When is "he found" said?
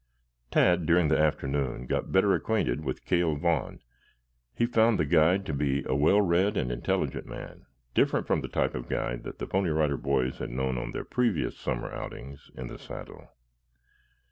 4.55-4.97